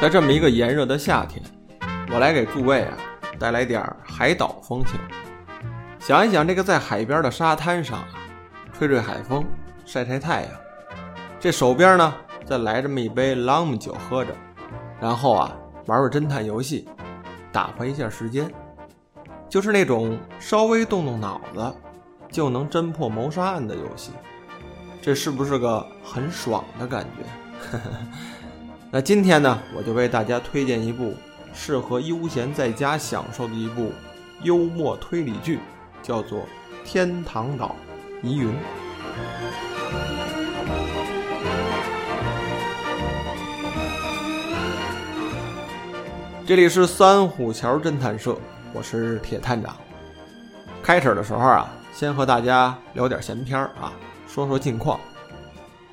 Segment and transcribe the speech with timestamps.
[0.00, 1.42] 在这么一个炎热的夏天，
[2.10, 2.96] 我来给诸位啊
[3.38, 4.98] 带来点海岛风情。
[5.98, 8.02] 想一想，这个在海边的沙滩上，
[8.72, 9.44] 吹吹海风，
[9.84, 10.50] 晒晒太阳，
[11.38, 12.14] 这手边呢
[12.46, 14.34] 再来这么一杯朗姆酒喝着，
[14.98, 16.88] 然后啊玩玩侦探游戏，
[17.52, 18.50] 打发一下时间，
[19.50, 21.74] 就是那种稍微动动脑子
[22.32, 24.12] 就能侦破谋杀案的游戏，
[25.02, 27.70] 这是不是个很爽的感觉？
[27.70, 27.90] 呵 呵
[28.92, 31.14] 那今天呢，我就为大家推荐一部
[31.54, 33.92] 适合悠闲在家享受的一部
[34.42, 35.60] 幽默推理剧，
[36.02, 36.40] 叫做
[36.84, 37.76] 《天堂岛
[38.20, 38.48] 疑云》。
[46.44, 48.36] 这里是三虎桥侦探社，
[48.72, 49.76] 我是铁探长。
[50.82, 53.92] 开始的时候啊，先和大家聊点闲篇啊，
[54.26, 54.98] 说说近况。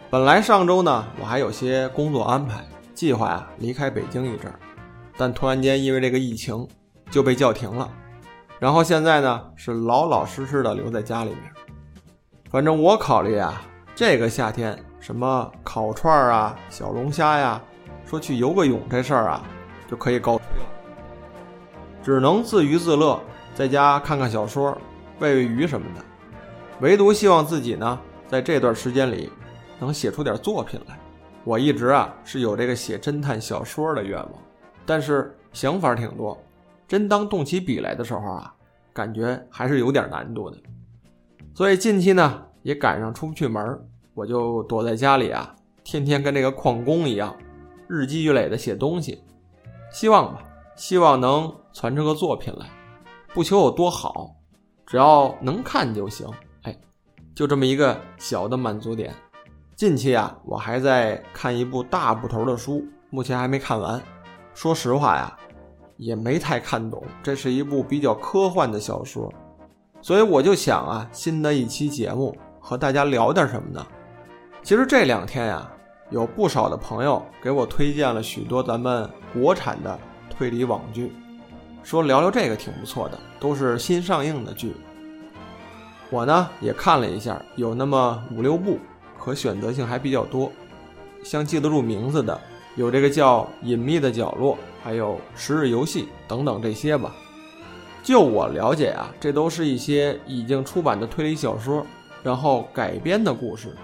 [0.10, 2.66] 本来上周呢，我还有些工作安排。
[2.98, 4.60] 计划啊离开北京一阵儿，
[5.16, 6.68] 但突然间因为这个疫情
[7.12, 7.88] 就被叫停了。
[8.58, 11.42] 然后现在呢是老老实实的留在家里面。
[12.50, 13.62] 反正我考虑啊，
[13.94, 17.62] 这个夏天什么烤串儿啊、小龙虾呀，
[18.04, 19.44] 说去游个泳这事儿啊
[19.88, 20.66] 就可以告吹了。
[22.04, 23.22] 只能自娱自乐，
[23.54, 24.76] 在家看看小说、
[25.20, 26.04] 喂喂鱼什么的。
[26.80, 29.32] 唯独希望自己呢在这段时间里
[29.78, 30.98] 能写出点作品来。
[31.48, 34.34] 我一直啊是有这个写侦探小说的愿望，
[34.86, 36.38] 但是想法挺多，
[36.90, 38.54] 真当动起笔来的时候啊，
[38.92, 40.58] 感觉还是有点难度的。
[41.56, 43.80] 所以近期呢也赶上出不去门，
[44.14, 47.34] 我就躲在家里啊，天天跟这个矿工一样，
[47.88, 49.24] 日积月累的写东西。
[49.90, 50.44] 希望吧，
[50.76, 52.70] 希望能传出个作品来，
[53.34, 54.36] 不求有多好，
[54.86, 56.28] 只要能看就行。
[56.64, 56.78] 哎，
[57.34, 59.16] 就这么一个小的满足点。
[59.78, 64.02] 近期啊，我还在看一部大部头的书，目前还没看完。
[64.56, 65.38] 说实话呀，
[65.98, 67.04] 也没太看懂。
[67.22, 69.32] 这是一部比较科幻的小说，
[70.02, 73.86] 所以我就想啊，新的一期节目和大家聊点什么呢？
[74.64, 75.72] 其实这两天呀，
[76.10, 81.14] 有不少的朋友给我推荐了许多咱们国产的推理网剧，
[81.84, 84.76] 说聊聊这个挺不错的，都是新上映的剧。
[86.10, 88.80] 我呢也看了一下，有那么五六部。
[89.28, 90.50] 可选择性还比较多，
[91.22, 92.40] 像记得住名字的
[92.78, 97.14] 有这个叫《隐秘的角落》，还有《十日游戏》等等这些吧。
[98.02, 101.86] 就我了解啊，这都是一些已经出版的推理小说，
[102.24, 103.76] 然后改编的故事。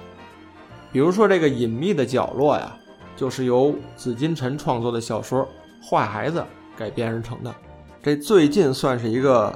[0.94, 2.74] 比如说这个《隐秘的角落》呀，
[3.18, 5.46] 就是由紫金陈创作的小说
[5.86, 6.40] 《坏孩子》
[6.78, 7.54] 改编而成的。
[8.02, 9.54] 这最近算是一个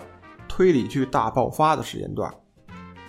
[0.49, 2.29] 推理剧大爆发的时间段。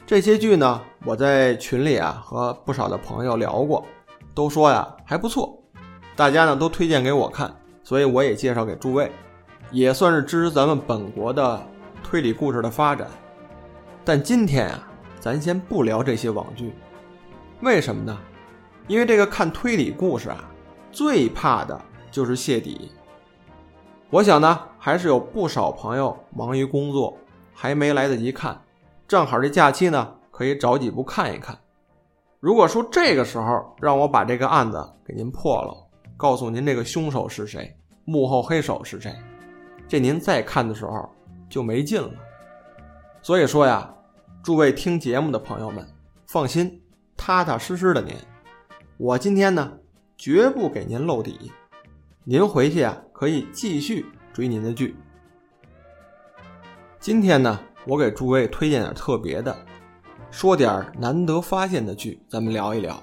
[0.08, 3.84] 这些剧呢，我在群里啊和不少的朋友聊过，
[4.32, 5.62] 都说呀还不错，
[6.16, 7.54] 大家呢都推荐给我看，
[7.84, 9.12] 所以我也介绍给诸位，
[9.70, 11.62] 也算是支持咱们本国的
[12.02, 13.06] 推理故事的发展。
[14.02, 14.88] 但今天啊，
[15.20, 16.72] 咱先不聊这些网剧，
[17.60, 18.18] 为什么呢？
[18.86, 20.42] 因为这个看推理故事啊，
[20.90, 21.78] 最怕的
[22.10, 22.92] 就是泄底。
[24.08, 27.14] 我想呢，还是有不少朋友忙于工作，
[27.52, 28.58] 还没来得及看。
[29.08, 31.58] 正好这假期呢，可以找几部看一看。
[32.40, 35.74] 如果说这个时候让我把这个案子给您破了，
[36.14, 37.74] 告诉您这个凶手是谁，
[38.04, 39.16] 幕后黑手是谁，
[39.88, 41.10] 这您再看的时候
[41.48, 42.10] 就没劲了。
[43.22, 43.90] 所以说呀，
[44.42, 45.88] 诸位听节目的朋友们，
[46.26, 46.78] 放心，
[47.16, 48.14] 踏踏实实的您，
[48.98, 49.72] 我今天呢
[50.18, 51.50] 绝不给您露底，
[52.24, 54.04] 您回去啊可以继续
[54.34, 54.94] 追您的剧。
[57.00, 57.58] 今天呢。
[57.88, 59.56] 我给诸位推荐点特别的，
[60.30, 63.02] 说点难得发现的剧，咱们聊一聊。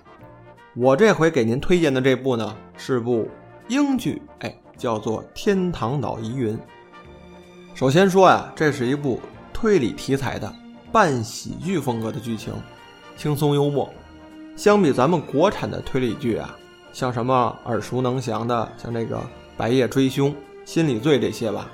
[0.75, 3.27] 我这回给您推荐的这部呢，是部
[3.67, 6.55] 英剧，哎，叫做《天堂岛疑云》。
[7.73, 9.19] 首先说呀，这是一部
[9.51, 10.53] 推理题材的
[10.91, 12.53] 半喜剧风格的剧情，
[13.17, 13.91] 轻松幽默。
[14.55, 16.55] 相比咱们国产的推理剧啊，
[16.93, 19.17] 像什么耳熟能详的，像这个
[19.57, 20.29] 《白夜追凶》
[20.63, 21.67] 《心理罪》这些吧，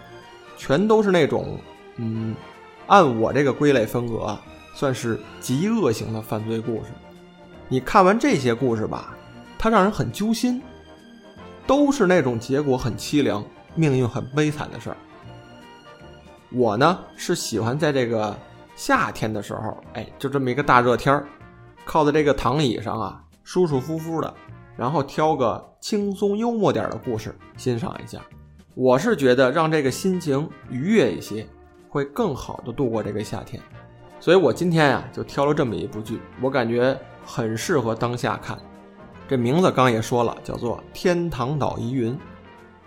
[0.55, 1.59] 全都是那种，
[1.97, 2.33] 嗯。
[2.87, 4.41] 按我这个归类风格啊，
[4.73, 6.91] 算是极恶型的犯罪故事。
[7.67, 9.15] 你看完这些故事吧，
[9.57, 10.61] 它让人很揪心，
[11.65, 13.43] 都是那种结果很凄凉、
[13.75, 14.97] 命运很悲惨的事儿。
[16.51, 18.37] 我呢是喜欢在这个
[18.75, 21.25] 夏天的时候，哎，就这么一个大热天儿，
[21.85, 24.33] 靠在这个躺椅上啊，舒舒服服的，
[24.75, 28.19] 然后挑个轻松幽默点的故事欣赏一下。
[28.75, 31.47] 我是觉得让这个心情愉悦一些。
[31.91, 33.61] 会更好的度过这个夏天，
[34.17, 38.57] 所以我今天呀就挑了这么一部剧，我感觉很适合当下看。
[39.27, 42.13] 这名字刚也说了，叫做《天堂岛疑云》。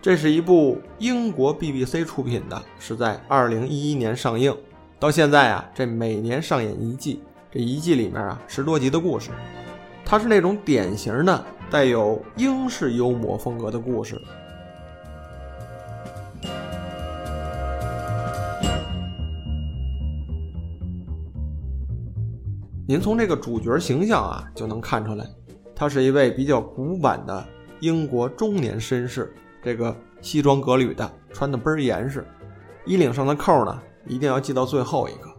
[0.01, 4.57] 这是一部英国 BBC 出品的，是在二零一一年上映，
[4.99, 9.31] 到现在啊，这每年上演一季，这一季里面啊十多集的故事，
[10.03, 14.19] 它是那种典型的带有英式幽默风格的故事。
[22.87, 25.27] 您从这个主角形象啊就能看出来，
[25.75, 27.43] 他是一位比较古板的
[27.81, 29.35] 英国中年绅士。
[29.63, 32.23] 这个西装革履的，穿的倍儿严实，
[32.85, 35.31] 衣领上的扣呢一定要系到最后一个，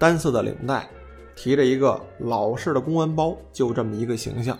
[0.00, 0.88] 单色的领带，
[1.36, 4.58] 提着一个老式的公文包，就这么一个形象。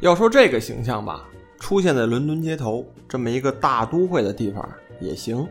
[0.00, 1.26] 要说这个形象吧，
[1.58, 4.62] 出现在伦敦街头这么一个大都会的地方
[5.00, 5.48] 也行，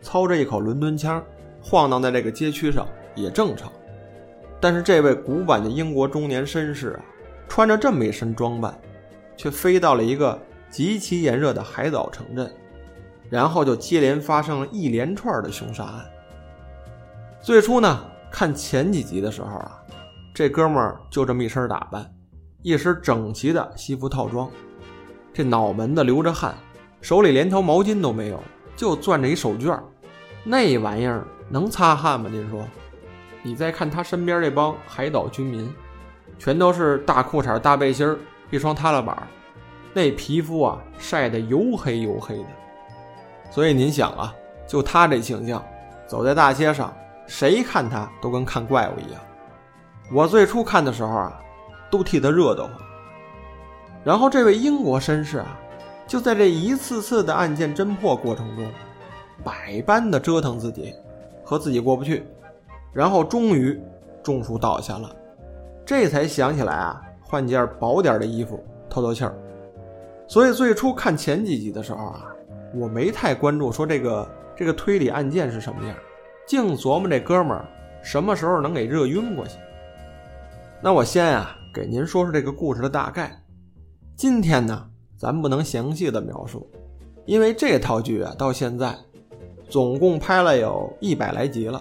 [0.00, 1.20] 操着一口伦敦腔，
[1.60, 3.72] 晃荡在这个街区上也正常。
[4.60, 7.00] 但是这位古板的英国中年绅士啊，
[7.48, 8.78] 穿着这么一身装扮，
[9.36, 10.38] 却飞到了一个。
[10.70, 12.52] 极其炎热的海岛城镇，
[13.30, 16.04] 然后就接连发生了一连串的凶杀案。
[17.40, 19.82] 最初呢，看前几集的时候啊，
[20.34, 22.06] 这哥们儿就这么一身打扮，
[22.60, 24.50] 一身整齐的西服套装，
[25.32, 26.54] 这脑门子流着汗，
[27.00, 28.38] 手里连条毛巾都没有，
[28.76, 29.82] 就攥着一手绢儿
[30.44, 32.28] 那玩意儿能擦汗吗？
[32.30, 32.62] 您说？
[33.48, 35.74] 你再看他身边这帮海岛居民，
[36.38, 38.14] 全都是大裤衩、大背心
[38.50, 39.26] 一双踏拉板
[39.94, 42.44] 那皮肤啊，晒得黝黑黝黑的，
[43.50, 44.34] 所以您想啊，
[44.66, 45.64] 就他这形象，
[46.06, 46.94] 走在大街上，
[47.26, 49.20] 谁看他都跟看怪物一样。
[50.12, 51.40] 我最初看的时候啊，
[51.90, 52.72] 都替他热得慌。
[54.04, 55.58] 然后这位英国绅士啊，
[56.06, 58.70] 就在这一次次的案件侦破过程中，
[59.42, 60.92] 百般的折腾自己，
[61.42, 62.26] 和自己过不去，
[62.98, 63.80] 然后终于
[64.24, 65.14] 中暑倒下了，
[65.86, 68.60] 这才想起来啊，换件薄点的衣服
[68.90, 69.32] 透透气儿。
[70.26, 72.26] 所以最初看前几集的时候啊，
[72.74, 75.96] 我没太关注说这个这个推理案件是什么样，
[76.44, 77.64] 净琢磨这哥们儿
[78.02, 79.60] 什么时候能给热晕过去。
[80.82, 83.30] 那我先啊给您说说这个故事的大概。
[84.16, 86.68] 今天呢，咱不能详细的描述，
[87.26, 88.92] 因为这套剧啊到现在
[89.68, 91.80] 总共拍了有一百来集了，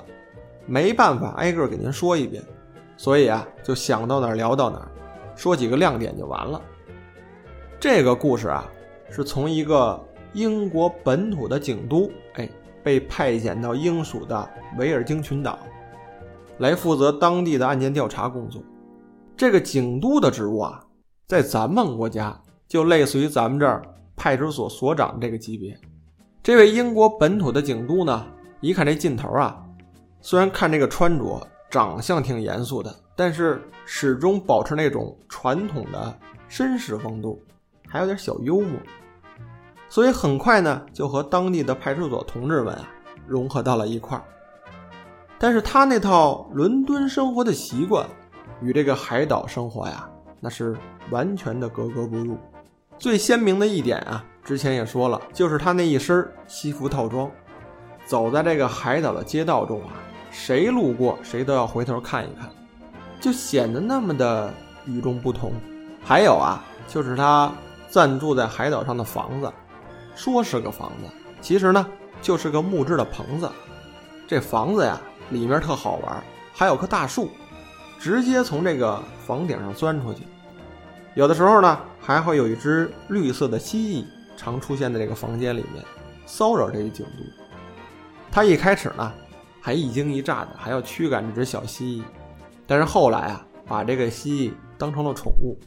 [0.67, 2.43] 没办法挨个给您说一遍，
[2.97, 4.87] 所以啊就想到哪儿聊到哪儿，
[5.35, 6.61] 说几个亮点就完了。
[7.79, 8.69] 这个故事啊，
[9.09, 9.99] 是从一个
[10.33, 12.49] 英国本土的警督，哎，
[12.83, 15.57] 被派遣到英属的维尔京群岛，
[16.57, 18.61] 来负责当地的案件调查工作。
[19.37, 20.83] 这个警督的职务啊，
[21.27, 22.37] 在咱们国家
[22.67, 23.83] 就类似于咱们这儿
[24.15, 25.79] 派出所所长这个级别。
[26.41, 28.25] 这位英国本土的警督呢，
[28.59, 29.63] 一看这劲头啊，
[30.29, 36.19] 虽然看这个穿着长相挺严肃的，但是始终保持那种传统的
[36.49, 37.41] 绅士风度。
[37.87, 38.77] 还有点小幽默，
[39.87, 42.89] 所以很快呢就和当地的派出所同志们啊
[43.25, 44.23] 融合到了一块儿。
[45.39, 48.05] 但是他那套伦敦生活的习惯，
[48.59, 50.09] 与这个海岛生活呀
[50.41, 50.75] 那是
[51.09, 52.37] 完全的格格不入。
[52.97, 57.31] 最鲜明的一点啊，之前也说了，就是他那一身西服套装，
[58.05, 59.93] 走在这个海岛的街道中啊，
[60.31, 62.49] 谁路过谁都要回头看一看，
[63.19, 64.53] 就显得那么的
[64.85, 65.51] 与众不同。
[66.03, 67.51] 还有啊，就是他。
[67.89, 69.51] 暂住在海岛上的房子，
[70.13, 71.87] 说是个房子，其实呢
[72.21, 73.49] 就是个木质的棚子。
[74.27, 76.21] 这房子呀，里面特好玩，
[76.53, 77.29] 还有棵大树，
[77.97, 80.23] 直接从这个房顶上钻出去。
[81.15, 84.05] 有的时候呢，还会有一只绿色的蜥蜴
[84.35, 85.81] 常出现在这个房间里面，
[86.25, 87.23] 骚扰这一警督。
[88.29, 89.13] 他一开始呢，
[89.61, 92.03] 还一惊一乍的，还要驱赶这只小蜥蜴，
[92.65, 95.59] 但是后来啊，把这个蜥蜴当成了宠物。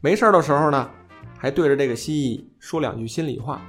[0.00, 0.90] 没事的时候呢。
[1.38, 3.60] 还对着这个蜥蜴说两句心里话，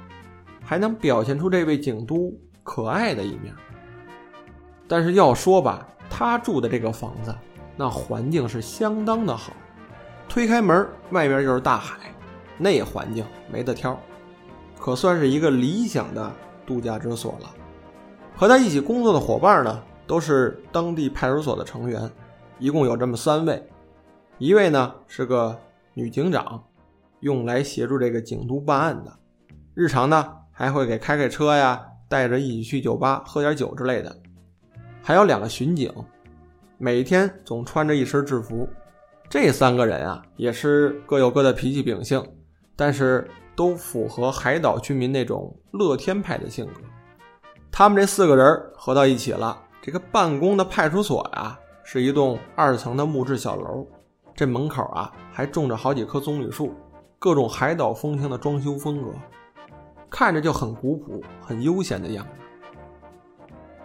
[0.64, 3.54] 还能表现出这位警督可爱的一面。
[4.88, 7.34] 但是要说吧，他住的这个房子，
[7.76, 9.52] 那环境是相当的好，
[10.30, 11.98] 推开门，外边就是大海，
[12.56, 13.22] 那环境
[13.52, 14.00] 没得挑，
[14.78, 16.32] 可算是一个理想的
[16.64, 17.50] 度假之所了。
[18.38, 22.08] 和他一起工作的伙伴呢，都是当地派出所的成员，
[22.60, 23.60] 一共有这么三位，
[24.38, 25.58] 一位呢是个
[25.92, 26.62] 女警长。
[27.18, 29.12] 用来协助这个警督办案的，
[29.74, 34.16] 日常呢还会给开开车呀，带着一起去酒吧喝点酒之类的。
[35.02, 35.92] 还有两个巡警，
[36.76, 38.68] 每天总穿着一身制服。
[39.28, 42.24] 这三个人啊，也是各有各的脾气秉性，
[42.76, 46.80] 但是都符合海岛居民那种乐天派的性格。
[47.78, 53.86] 他们这四个人合到一起了，这个办公的派出所呀，是一栋二层的木质小楼，
[54.34, 56.74] 这门口啊还种着好几棵棕榈树。
[57.20, 59.12] 各种海岛风情的装修风格，
[60.10, 62.40] 看着就很古朴、很悠闲的样子。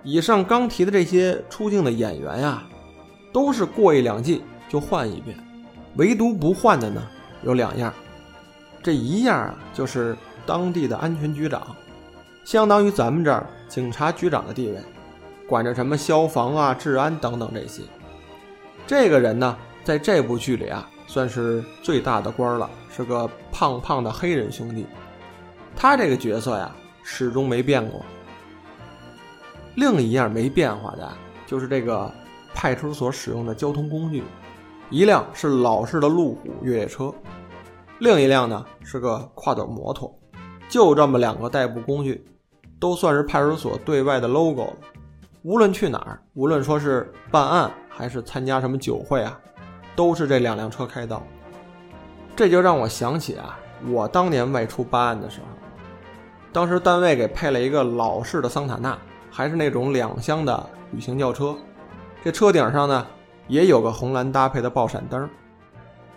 [0.01, 2.63] 以上刚提的这些出镜的演员呀，
[3.31, 5.37] 都是过一两季就换一遍，
[5.97, 6.99] 唯独不换的呢
[7.43, 7.93] 有两样。
[8.81, 11.75] 这一样啊，就是当地的安全局长，
[12.43, 14.77] 相当于咱们这儿警察局长的地位，
[15.47, 17.81] 管着什么消防啊、治安等等这些。
[18.85, 24.85] 这个人呢，在这部剧里啊，算是最大的官了，是个胖胖的黑人兄弟。
[25.75, 26.69] 他这个角色呀，
[27.01, 28.03] 始终没变过。
[29.75, 31.11] 另一样没变化的，
[31.47, 32.11] 就是这个
[32.53, 34.21] 派出所使用的交通工具，
[34.89, 37.11] 一辆是老式的路虎越野车，
[37.99, 40.13] 另一辆呢是个跨斗摩托，
[40.73, 42.25] 就这么两个代步工具，
[42.79, 44.73] 都算是派出所对外的 logo 了。
[45.43, 49.39] 无论去哪儿，无论说是办案还是参加什么酒会啊，
[49.95, 51.21] 都是这两辆车开道。
[52.35, 55.45] 这就让我想起啊，我当年外出办案的时候，
[56.51, 58.97] 当时单位给配了一个老式的桑塔纳。
[59.29, 61.55] 还是那种两厢的旅行轿车，
[62.23, 63.05] 这车顶上呢
[63.47, 65.29] 也有个红蓝搭配的爆闪灯，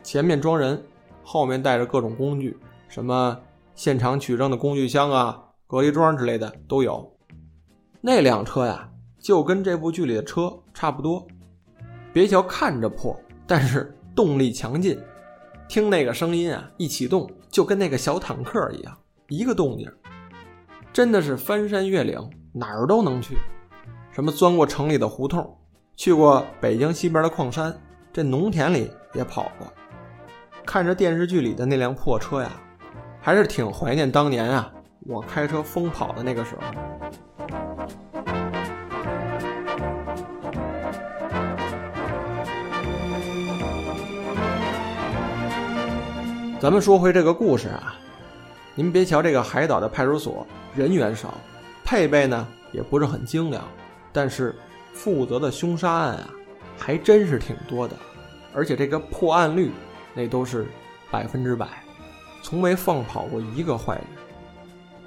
[0.02, 0.82] 前面装人，
[1.22, 2.58] 后面带着各种工具，
[2.88, 3.38] 什么
[3.76, 7.16] 现场取证的工具箱啊、隔离桩之类的都有。
[8.00, 8.90] 那辆车呀，
[9.20, 11.24] 就跟这部剧里的车差不多，
[12.12, 13.16] 别瞧看着破，
[13.46, 14.98] 但是动力强劲，
[15.68, 19.86] 听那个声音啊，一启动就跟那个小坦克一样，一个动静，
[20.92, 22.18] 真的是翻山越岭。
[22.58, 23.36] 哪儿都能去，
[24.10, 25.58] 什么钻过城里的胡同，
[25.94, 27.78] 去过北京西边的矿山，
[28.10, 29.70] 这农田里也跑过。
[30.64, 32.50] 看着电视剧里的那辆破车呀，
[33.26, 36.62] 还是挺怀念当年啊，我开车疯跑的那个时候。
[46.60, 47.96] 咱们说回这个故事啊，
[48.76, 51.34] 您别瞧这个海岛的派出所人员少。
[51.84, 53.64] 配备呢也不是很精良，
[54.12, 54.54] 但是
[54.94, 56.30] 负责的凶杀案啊
[56.78, 57.96] 还真是挺多的，
[58.54, 59.72] 而且这个破案率
[60.14, 60.64] 那都是
[61.10, 61.66] 百分之百，
[62.46, 64.04] 从没放跑过一个坏人。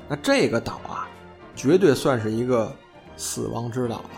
[0.10, 1.08] 那这个岛啊，
[1.56, 2.70] 绝对算是一个
[3.16, 4.10] 死亡之岛了。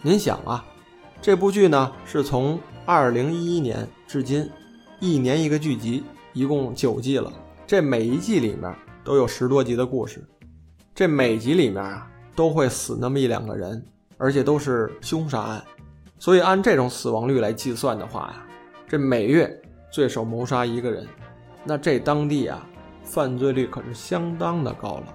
[0.00, 0.64] 您想啊，
[1.20, 4.50] 这部剧呢是从二零一一年至今，
[5.00, 7.30] 一年一个剧集，一共九季了，
[7.66, 10.26] 这每一季里面都有十多集的故事。
[10.94, 15.62] 这每集里面啊，都会死那么一两个人，而且都是凶杀案，
[16.18, 18.46] 所以按这种死亡率来计算的话呀，
[18.88, 19.60] 这每月
[19.92, 21.06] 最少谋杀一个人，
[21.64, 22.66] 那这当地啊，
[23.04, 25.14] 犯罪率可是相当的高了。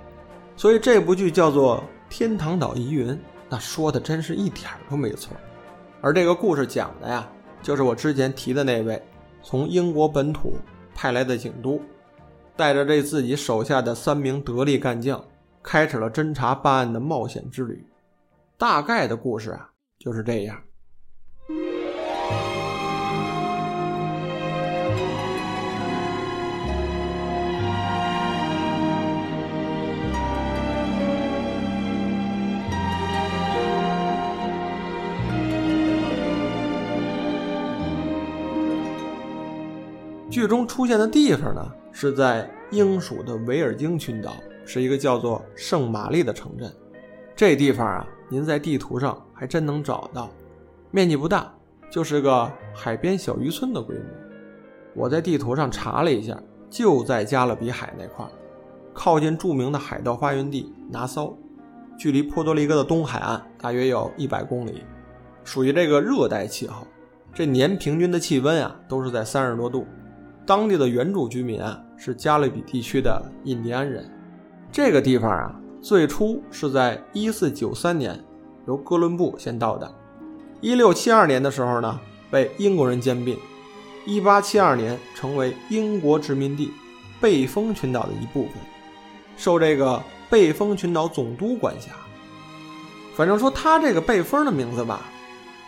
[0.55, 3.13] 所以这部剧叫做《天堂岛疑云》，
[3.49, 5.35] 那说的真是一点都没错。
[6.01, 7.27] 而这个故事讲的呀，
[7.61, 9.01] 就是我之前提的那位
[9.41, 10.55] 从英国本土
[10.93, 11.81] 派来的警督，
[12.55, 15.23] 带着这自己手下的三名得力干将。
[15.67, 17.83] 开始了侦查办案的冒险之旅，
[18.55, 20.55] 大概的故事啊就是这样。
[40.35, 44.35] 剧中出现的地方呢，是在英属的维尔京群岛。
[44.65, 46.69] 是一个叫做圣玛丽的城镇，
[47.33, 50.29] 这地方啊，您在地图上还真能找到，
[50.91, 51.49] 面积不大，
[51.89, 54.03] 就是个海边小渔村的规模。
[54.93, 56.37] 我在地图上查了一下，
[56.69, 58.31] 就在加勒比海那块儿，
[58.93, 61.33] 靠近著名的海盗发源地拿骚，
[61.97, 64.83] 距离波多黎各的东海岸大约有一百公里，
[65.45, 66.85] 属于这个热带气候，
[67.33, 69.87] 这年平均的气温啊都是在三十多度。
[70.45, 74.09] 当地的原住居民啊是加勒比地区的印第安人。
[74.71, 78.23] 这个地方啊，最初是在1493年
[78.67, 79.91] 由哥伦布先到的。
[80.61, 81.99] 1672年的时候呢，
[82.29, 83.37] 被英国人兼并。
[84.05, 86.71] 1872年成为英国殖民地
[87.19, 88.53] 贝风群岛的一部分，
[89.35, 89.99] 受这个
[90.29, 91.91] 贝风群岛总督管辖。
[93.15, 95.01] 反正说他这个贝风的名字吧，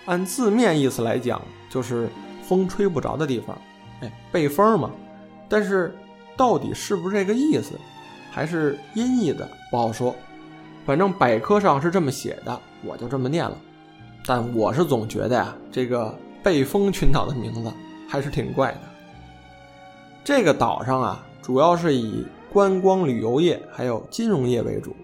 [0.06, 2.10] 按字面意思来讲，就是
[2.44, 3.58] 风吹不着的地方。
[4.02, 4.92] 哎，贝风嘛。
[5.50, 5.96] 但是
[6.36, 7.74] 到底是不是这个意思？
[8.32, 10.16] 还是音译的不好说，
[10.86, 13.58] 反正百科上是这么写的，我就这么念了。
[14.26, 16.14] 但我是总觉得呀，这个
[16.44, 17.74] 贝风群岛的名字
[18.08, 18.82] 还是挺怪的。
[20.24, 24.96] 这个岛上啊，主要是以观光旅游业还有金融业为主。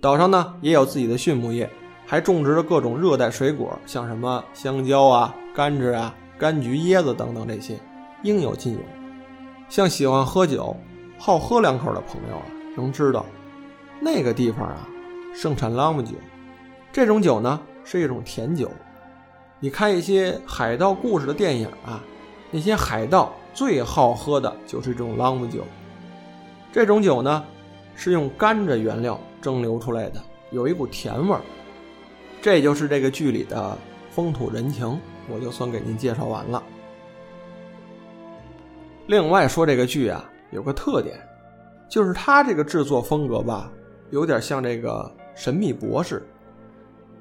[0.00, 1.68] 岛上呢也有自己的畜牧业，
[2.06, 7.76] 还种植着各种热带水果，像什么香蕉啊、甘蔗啊、柑橘、椰子等等这些，
[8.22, 8.80] 应有尽有。
[9.68, 10.76] 像喜欢喝酒。
[11.20, 12.46] 好喝两口的朋友啊，
[12.76, 13.26] 能知道，
[14.00, 14.88] 那个地方啊，
[15.34, 16.12] 盛产朗姆酒。
[16.92, 18.70] 这种酒呢，是一种甜酒。
[19.58, 22.00] 你看一些海盗故事的电影啊，
[22.52, 25.64] 那些海盗最好喝的就是这种朗姆酒。
[26.72, 27.44] 这种酒呢，
[27.96, 30.22] 是用甘蔗原料蒸馏出来的，
[30.52, 31.40] 有一股甜味儿。
[32.40, 33.76] 这就是这个剧里的
[34.12, 36.62] 风土人情，我就算给您介绍完了。
[39.08, 41.18] 另外说这个剧啊，有个特点，
[41.88, 43.72] 就是它这个制作风格吧，
[44.10, 46.16] 有点像这个《神秘博士》。《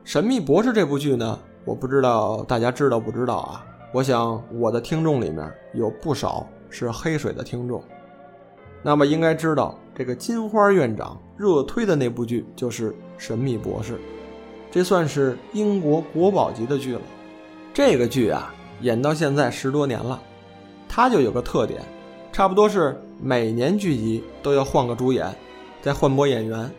[0.03, 3.65] 神秘博士》这部剧呢，我不知道大家知道不知道啊？
[3.93, 7.81] 我想我的听众里面有不少是黑水的听众，
[8.83, 13.93] 那么应该知道这个金花院长热推的那部剧就是《神秘博士》，
[14.69, 17.01] 这算是英国国宝级的剧了。
[17.73, 20.21] 这个剧啊，演到现在十多年了。
[20.87, 21.81] 它就有个特点，
[22.31, 25.33] 差不多是每年剧集都要换个主演，
[25.81, 26.69] 再换播演员。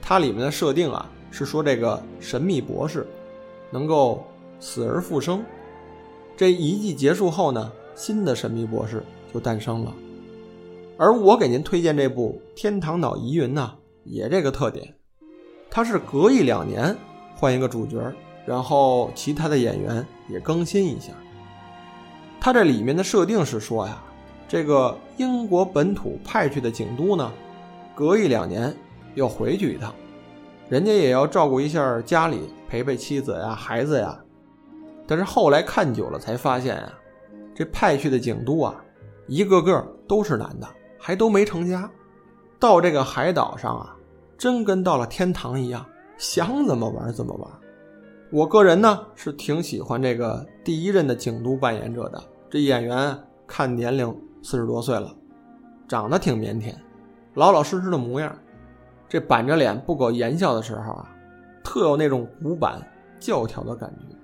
[0.00, 3.06] 它里面的设定啊，是说这个神秘博士
[3.70, 4.24] 能够
[4.58, 5.44] 死而复生。
[6.36, 9.94] 这一季结束后呢，新的神秘博士就诞生了。
[10.98, 14.94] 而我给您推荐这部《天堂岛疑云》呢，也这个特点，
[15.70, 16.96] 它是隔一两年
[17.34, 18.12] 换一个主角，
[18.46, 21.12] 然后其他的演员也更新一下。
[22.44, 24.02] 他这里面的设定是说呀，
[24.48, 27.30] 这个英国本土派去的警督呢，
[27.94, 28.76] 隔一两年
[29.14, 29.94] 要回去一趟，
[30.68, 34.18] 人家也要照顾一下家里，陪陪妻子呀、孩子呀。
[35.06, 36.92] 但是后来看久了才发现呀，
[37.54, 38.74] 这派去的警督啊，
[39.28, 40.66] 一个个都是男的，
[40.98, 41.88] 还都没成家。
[42.58, 43.94] 到这个海岛上啊，
[44.36, 45.86] 真跟到了天堂一样，
[46.18, 47.48] 想怎么玩怎么玩。
[48.32, 52.20] 我个人呢是挺喜欢这个第一任的警督扮演者的。
[52.52, 55.10] 这演员看年龄四十多岁了，
[55.88, 56.74] 长得挺腼腆，
[57.32, 58.36] 老老实实的模样。
[59.08, 61.08] 这板着脸不苟言笑的时候啊，
[61.64, 62.78] 特有那种古板
[63.18, 64.14] 教条的感觉。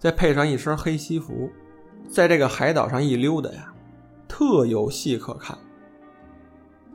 [0.00, 1.48] 再配上一身黑西服，
[2.08, 3.72] 在这个海岛上一溜达呀，
[4.26, 5.56] 特有戏可看。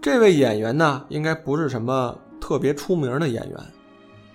[0.01, 3.57] 这位演员呢，应该不是什么特别出名的演员，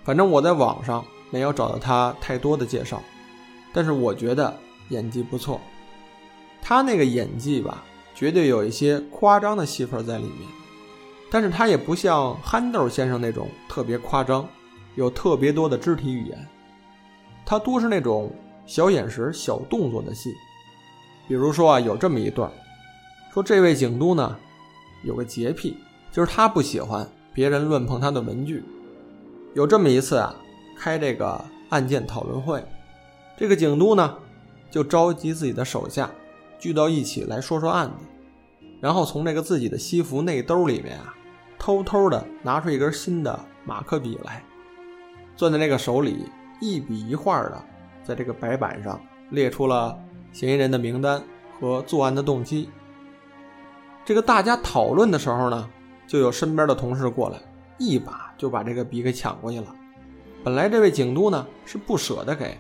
[0.04, 3.02] 反正我在网上没有找到他太多的介绍，
[3.74, 4.54] 但是我觉得
[4.88, 5.60] 演技不错。
[6.60, 10.48] 他那个演技吧，绝对有一些夸张的戏份在里面，
[11.30, 14.48] 但是他也不像憨豆先生那种特别夸张，
[14.94, 16.48] 有特别多的肢体语言，
[17.44, 18.32] 他多是那种
[18.66, 20.34] 小眼神、小动作的戏。
[21.28, 22.50] 比如说啊，有这么一段，
[23.32, 24.36] 说这位警督呢，
[25.02, 25.76] 有个洁癖，
[26.12, 28.64] 就是他不喜欢别人乱碰他的文具。
[29.54, 30.34] 有这么一次啊，
[30.76, 32.64] 开这个案件讨论会，
[33.36, 34.16] 这个警督呢，
[34.70, 36.10] 就召集自己的手下。
[36.58, 38.04] 聚到一起来说说案子，
[38.80, 41.14] 然后从这个自己的西服内兜里面啊，
[41.58, 44.42] 偷偷的拿出一根新的马克笔来，
[45.36, 46.26] 攥在那个手里，
[46.60, 47.62] 一笔一画的
[48.02, 49.98] 在这个白板上列出了
[50.32, 51.22] 嫌疑人的名单
[51.60, 52.68] 和作案的动机。
[54.04, 55.68] 这个大家讨论的时候呢，
[56.06, 57.38] 就有身边的同事过来，
[57.76, 59.74] 一把就把这个笔给抢过去了。
[60.44, 62.56] 本来这位警督呢是不舍得给，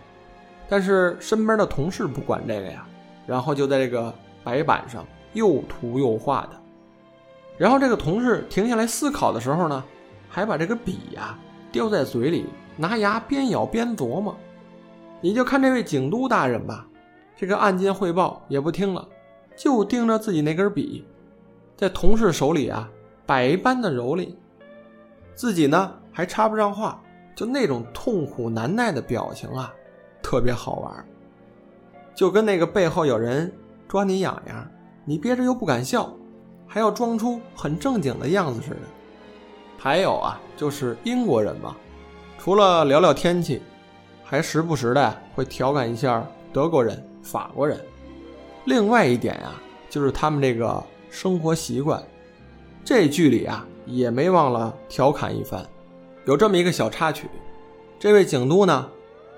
[0.68, 2.86] 但是身边的同事不管这个呀。
[3.26, 6.60] 然后就在这个白板上又涂又画的，
[7.58, 9.82] 然后这个同事停下来思考的时候呢，
[10.28, 11.38] 还把这个笔呀
[11.72, 14.36] 叼在嘴里，拿牙边咬边琢磨。
[15.20, 16.86] 你就看这位警督大人吧，
[17.36, 19.06] 这个案件汇报也不听了，
[19.56, 21.04] 就盯着自己那根笔，
[21.76, 22.88] 在同事手里啊
[23.24, 24.34] 百般的蹂躏，
[25.34, 27.02] 自己呢还插不上话，
[27.34, 29.74] 就那种痛苦难耐的表情啊，
[30.22, 31.06] 特别好玩。
[32.16, 33.52] 就跟那个背后有人
[33.86, 34.66] 抓你痒痒，
[35.04, 36.10] 你憋着又不敢笑，
[36.66, 38.76] 还要装出很正经的样子似的。
[39.76, 41.76] 还有啊，就是英国人嘛，
[42.38, 43.60] 除了聊聊天气，
[44.24, 47.78] 还时不时的会调侃一下德国人、法国人。
[48.64, 52.02] 另外一点啊，就是他们这个生活习惯，
[52.82, 55.62] 这剧里啊也没忘了调侃一番。
[56.24, 57.28] 有这么一个小插曲，
[57.98, 58.88] 这位警督呢，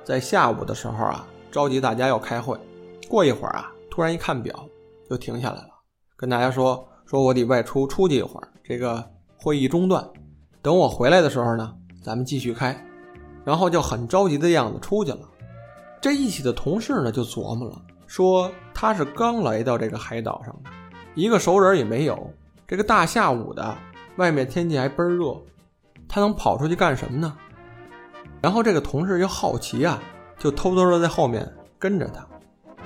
[0.05, 2.57] 在下午的时候啊，召集大家要开会。
[3.09, 4.55] 过一会儿啊，突然一看表，
[5.09, 5.71] 就停下来了，
[6.16, 9.03] 跟大家说：“说我得外出出去一会儿，这个
[9.37, 10.07] 会议中断，
[10.61, 12.77] 等我回来的时候呢，咱们继续开。”
[13.44, 15.21] 然后就很着急的样子出去了。
[16.03, 20.71] 这一起的同事呢，就琢磨了，说他是刚来到这个海岛上的，
[21.14, 22.31] 一个熟人也没有，
[22.66, 23.75] 这个大下午的，
[24.16, 25.35] 外面天气还倍儿热，
[26.07, 27.35] 他能跑出去干什么呢？
[28.42, 29.99] 然后这个同事又好奇啊，
[30.38, 32.27] 就偷偷的在后面跟着他。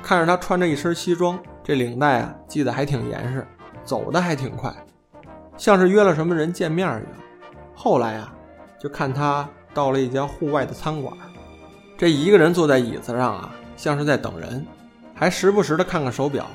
[0.03, 3.47] 看着他穿着一身西装，这领带啊系得还挺严实，
[3.85, 4.75] 走的还挺快，
[5.57, 7.07] 像是约了什么人见面一样。
[7.75, 8.35] 后来啊，
[8.81, 11.17] 就看他到了一家户外的餐馆，
[11.97, 14.67] 这一个人坐在椅子上啊，像是在等人，
[15.15, 16.47] 还时不时的看看手表。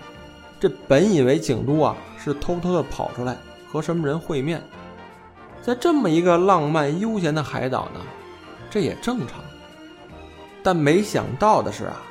[0.60, 3.38] 这本以为景都啊是偷偷的跑出来
[3.72, 4.62] 和什么人会面，
[5.62, 8.02] 在这么一个浪漫悠闲的海岛呢，
[8.70, 9.40] 这也正常。
[10.64, 12.02] 但没想到的是啊，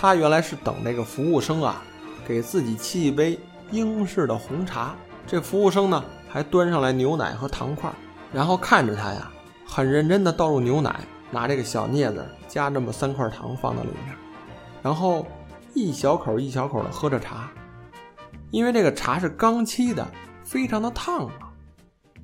[0.00, 1.82] 他原来是等那个服务生啊，
[2.26, 3.38] 给自己沏一杯
[3.70, 4.96] 英式的红茶。
[5.26, 7.92] 这服务生呢，还端上来牛奶和糖块，
[8.32, 9.30] 然后看着他呀，
[9.66, 14.16] 很认真的倒入牛奶，拿这个小镊子夹这么三块糖放到里面，
[14.80, 15.26] 然后
[15.74, 17.50] 一小口一小口的喝着茶。
[18.50, 20.08] 因为这个茶是刚沏的，
[20.42, 21.52] 非常的烫啊！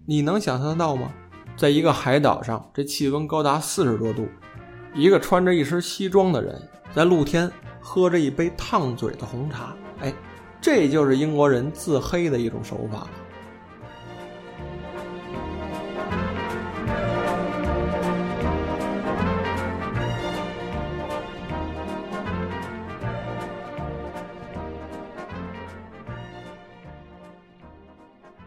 [0.07, 1.13] 你能想象得到吗？
[1.59, 4.27] 在一个海岛上，这气温高达四十多度，
[4.95, 10.11] 一个穿着一身西装的人在露天喝着一杯烫嘴的红茶，哎，
[10.63, 13.07] 这就是英国人自黑的一种手法。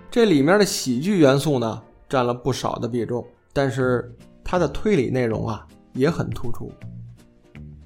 [0.09, 4.11] 这里面的喜剧元素呢，占了不少的比重，但是
[4.43, 6.71] 它的推理内容啊也很突出。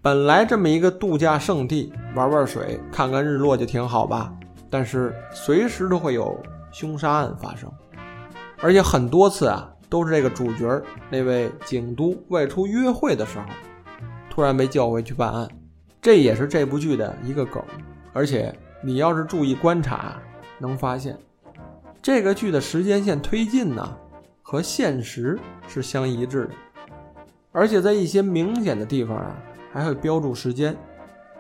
[0.04, 4.34] 本来这么一个度假胜地，玩玩水、看看日落就挺好吧，
[4.70, 6.38] 但是随时都会有
[6.74, 7.72] 凶杀案发生，
[8.60, 13.46] 而且很多次啊都是这个主角那位景都外出约会的时候，
[14.30, 15.48] 突然被叫回去办案，
[16.02, 17.63] 这也是这部剧的一个梗。
[18.12, 20.22] 而且你要是注意观察，
[20.60, 21.18] 能发现。
[22.02, 23.98] 这个剧的时间线推进呢，
[24.42, 26.50] 和现实是相一致的，
[27.54, 29.34] 而且在一些明显的地方啊，
[29.74, 30.78] 还会标注时间。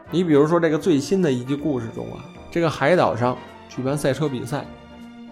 [0.09, 3.37] 你比如说这个最新的一集故事中啊，这个海岛上
[3.69, 4.65] 举办赛车比赛，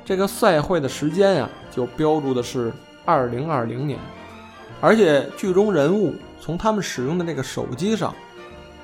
[0.06, 2.72] 这个赛会的时间啊，就标注的是
[3.04, 4.00] 二零二零年，
[4.80, 8.14] 而且剧中人物从他们使用的那个手机上，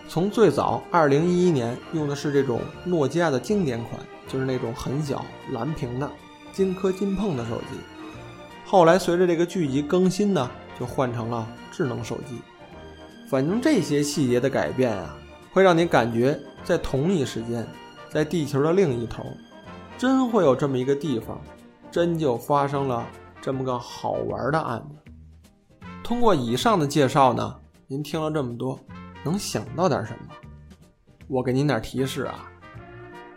[0.10, 6.10] 从最早二零一一年用的是这种诺基亚的经典款，就是那种很小蓝屏的。
[6.54, 7.78] 金科金碰的手机，
[8.66, 10.50] 后来随着这个剧集更新呢，
[10.80, 12.42] 就换成了智能手机。
[13.28, 15.16] 反正这些细节的改变啊，
[15.52, 17.68] 会让你感觉在同一时间，
[18.10, 19.24] 在地球的另一头，
[19.98, 21.40] 真会有这么一个地方，
[21.92, 23.06] 真就发生了
[23.42, 25.12] 这么个好玩的案子。
[26.04, 27.56] 通过以上的介绍呢，
[27.88, 28.80] 您听了这么多，
[29.24, 30.34] 能想到点什么？
[31.28, 32.50] 我给您点提示啊，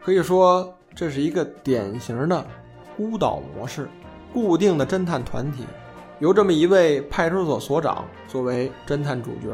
[0.00, 2.46] 可以说这是一个典型的。
[2.96, 3.88] 孤岛模式，
[4.30, 5.64] 固定的侦探团体，
[6.18, 9.48] 由这么一位派出所所长作为侦探主角，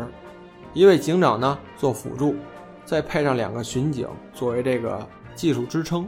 [0.76, 2.34] 一位警长呢做辅助，
[2.84, 6.06] 再配上两个巡警作为这个技术支撑，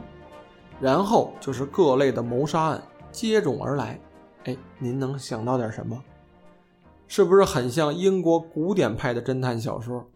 [0.79, 3.99] 然后就是各类的谋杀案接踵而来。
[4.43, 5.99] 哎，您能想到点什么？
[7.07, 10.07] 是不是很像英国古典派的侦探小说？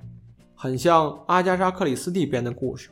[0.53, 2.91] 很像阿加莎·克里斯蒂编的故事？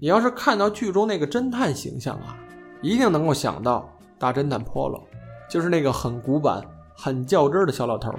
[0.00, 2.36] 你要是看到剧中那个侦探形象啊！
[2.82, 5.04] 一定能够想到大侦探 Polo，
[5.48, 6.60] 就是那个很古板、
[6.96, 8.12] 很较真的小老头。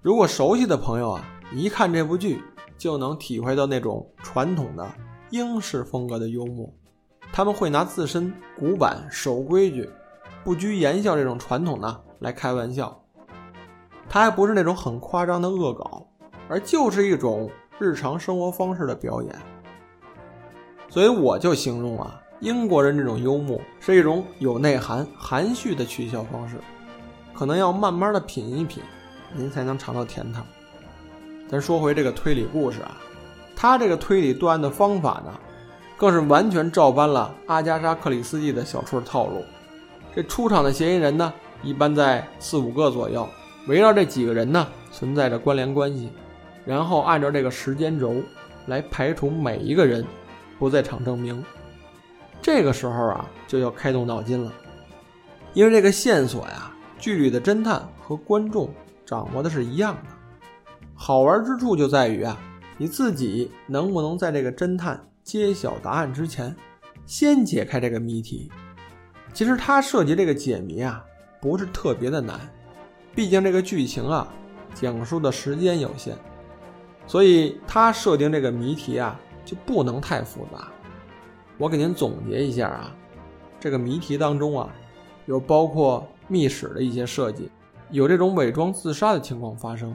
[0.00, 2.42] 如果熟悉的朋友啊，一看这部剧
[2.76, 4.86] 就能体会到那种传统的
[5.30, 6.72] 英式风格的幽默。
[7.32, 9.88] 他们会拿自身古板、守规矩、
[10.44, 13.00] 不拘言笑这种传统呢来开玩笑。
[14.08, 16.06] 他还不是那种很夸张的恶搞，
[16.48, 19.36] 而就是一种日常生活方式的表演。
[20.88, 22.20] 所以我就形容啊。
[22.40, 26.58] 英国人这种幽默是一种有内涵、含蓄的取笑方式，
[27.32, 28.82] 可能要慢慢的品一品，
[29.32, 30.42] 您才能尝到甜头。
[31.54, 32.96] 咱说回这个推理故事啊，
[33.54, 35.32] 他这个推理断案的方法呢，
[35.96, 39.44] 更是完全照搬了阿加莎·克里斯蒂的小说套路。
[40.12, 43.28] 这出场的嫌疑人呢，一般在四五个左右，
[43.68, 46.10] 围绕这几个人呢存在着关联关系，
[46.64, 48.16] 然后按照这个时间轴
[48.66, 50.04] 来排除每一个人
[50.58, 51.40] 不在场证明。
[52.42, 54.52] 这个时候啊，就要开动脑筋了，
[55.52, 58.68] 因为这个线索呀，剧里的侦探和观众
[59.06, 60.23] 掌握的是一样的。
[60.94, 62.38] 好玩之处就在于啊，
[62.78, 66.54] 你自己能不能在这个侦探揭晓答案之前，
[67.04, 68.50] 先解开这个谜题。
[69.32, 71.04] 其实他设计这个解谜啊，
[71.40, 72.38] 不是特别的难，
[73.14, 74.28] 毕竟这个剧情啊，
[74.72, 76.14] 讲述的时间有限，
[77.06, 80.68] 所以他设定这个谜题啊，就不能太复杂。
[81.58, 82.94] 我给您总结一下啊，
[83.58, 84.68] 这个谜题当中啊，
[85.26, 87.50] 有包括密室的一些设计，
[87.90, 89.94] 有这种伪装自杀的情况发生，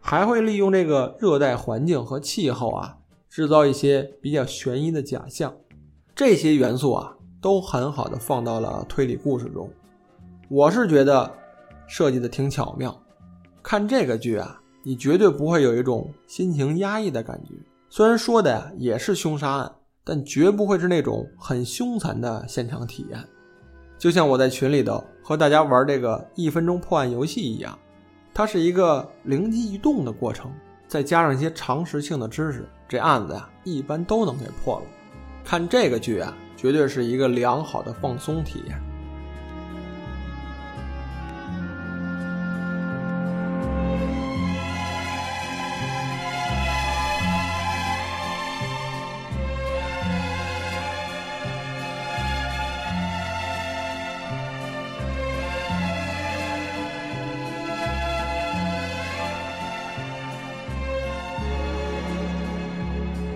[0.00, 2.96] 还会利用这个热带环境和气候啊，
[3.28, 5.54] 制造一些比较悬疑的假象。
[6.14, 9.70] 这些元素啊，都很好的放到了推理故事中。
[10.48, 11.30] 我是觉得
[11.86, 13.00] 设计的挺巧妙。
[13.62, 17.54] 看这个剧啊，你绝对不会有一种心情压抑的感觉。
[17.88, 23.22] 虽然说的呀也是凶杀案，但绝不会是那种很凶残的现场体验。
[23.98, 27.78] 就像我在群里头和大家玩这个一分钟破案游戏一样，
[28.32, 30.52] 它是一个灵机一动的过程，
[30.86, 34.86] 再加上一些常识性的知识，这案子呀一般都能给破了。
[35.44, 38.80] 看这个剧啊，绝对是一个良好的放松体验。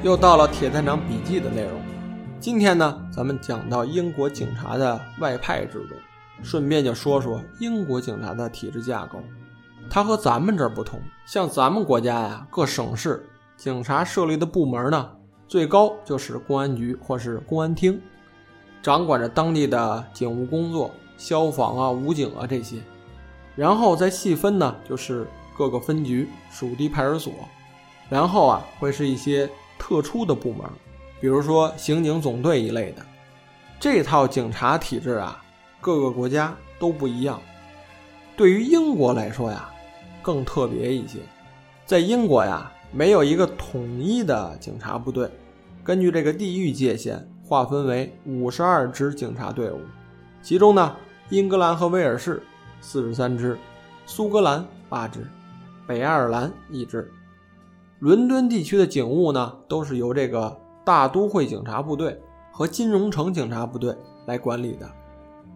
[0.04, 1.80] 又到了铁探长笔记的内容。
[2.38, 5.94] 今天呢，咱们讲到英国警察的外派制度，
[6.42, 9.18] 顺便就说说英国警察的体制架构。
[9.88, 15.10] 它和咱们这儿不同，像咱们国家呀，各省市警察设立的部门呢，
[15.48, 17.98] 最高就是公安局或是公安厅，
[18.82, 22.76] 掌管着当地的警务工作、消防啊、武警啊这些。
[23.56, 27.32] 然后再细分呢，就是各个分局、属地派出所，
[28.10, 29.48] 然后啊，会是一些。
[29.78, 30.64] 特殊的部门，
[31.20, 33.04] 比如说刑警总队一类的，
[33.78, 35.42] 这套警察体制啊，
[35.80, 37.40] 各个国家都不一样。
[38.37, 39.70] 对于英国来说呀，
[40.22, 41.18] 更特别一些。
[41.87, 45.30] 在英国呀，没有一个统一的警察部队，
[45.82, 49.80] 根据这个地域界限划分为五十二支警察队伍，
[50.42, 50.96] 其中呢，
[51.28, 52.42] 英格兰和威尔士
[52.80, 53.58] 四十三支，
[54.06, 55.26] 苏格兰八支，
[55.87, 57.10] 北爱尔兰一支。
[58.00, 62.20] 伦敦地区的警务呢，都是由这个大都会警察部队
[62.52, 64.90] 和金融城警察部队来管理的。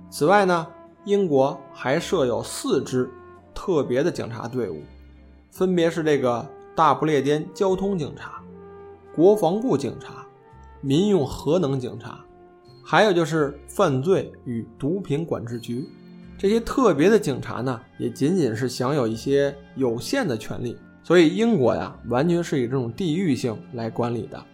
[0.08, 0.66] 此外呢，
[1.04, 3.10] 英国还设有四支
[3.54, 4.80] 特别的警察队伍，
[5.50, 8.40] 分别是这个大不列颠交通警察、
[9.14, 10.24] 国防部警察、
[10.80, 12.24] 民用核能警察，
[12.82, 15.86] 还有就是犯罪与毒品管制局。
[16.38, 20.78] 这些特别的警察呢，也仅仅是享有一些有限的权利。
[21.08, 24.44] 所以英国呀，完全是以这种地域性来管理的。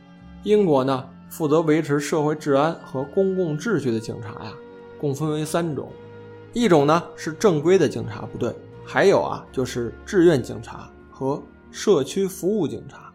[0.45, 4.53] 英国呢，负责维持社会治安和公共秩序的警察呀，
[5.01, 5.91] 共分为三种，
[6.53, 8.55] 一种呢是正规的警察部队，
[8.87, 13.13] 还有啊就是志愿警察和社区服务警察。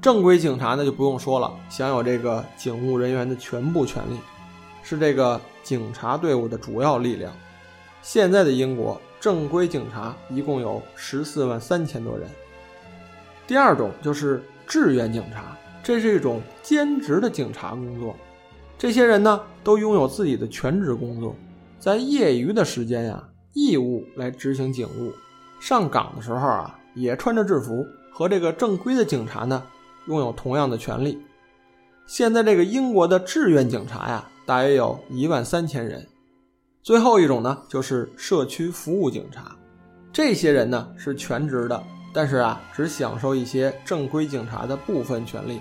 [0.00, 4.18] 正规警察呢就不用说了，享有这个警务人员的全部权利，
[4.82, 7.30] 是这个警察队伍的主要力量。
[8.00, 8.98] 现在的英国。
[9.20, 12.26] 正规警察一共有十四万三千多人。
[13.46, 18.16] 第二种就是志愿警察，这是一种兼职的警察工作。
[18.78, 21.36] 这些人呢，都拥有自己的全职工作，
[21.78, 25.12] 在业余的时间呀，义务来执行警务。
[25.60, 29.62] 上岗的时候啊，也穿着制服，和这个正规的警察呢，
[30.06, 31.18] 拥有同样的权利。
[32.06, 36.06] 现在这个英国的志愿警察呀，大约有一万三千人。
[36.82, 39.54] 最后一种呢，就是社区服务警察，
[40.10, 45.60] 这些人呢是全职的，但是啊，只享受一些正规警察的部分权利。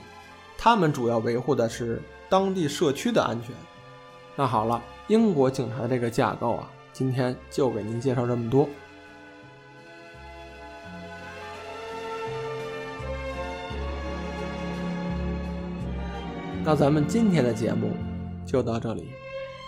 [0.57, 3.53] 他们主要维护的是当地社区的安全。
[4.35, 8.67] 那好了，英国警察的这个架构啊，今天就给您介绍这么多。
[16.63, 17.91] 那咱们今天的节目
[18.45, 19.09] 就到这里，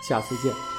[0.08, 0.71] 下次见。